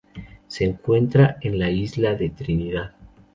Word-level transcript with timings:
Se 0.47 0.63
encuentra 0.65 1.37
en 1.41 1.59
la 1.59 1.69
isla 1.69 2.15
de 2.15 2.29
Trinidad. 2.31 2.93